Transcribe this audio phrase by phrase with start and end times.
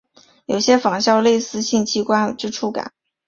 [0.47, 2.91] 有些仿效类似性器官之触感。